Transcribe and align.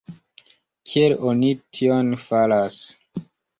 Kiel 0.91 1.13
oni 1.33 1.53
tion 1.81 2.11
faras? 2.25 2.83